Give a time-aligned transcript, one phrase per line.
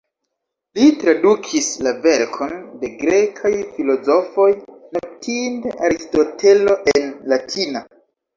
[0.77, 2.55] Li tradukis la verkon
[2.85, 4.49] de grekaj filozofoj,
[4.97, 7.85] notinde Aristotelo, en latina.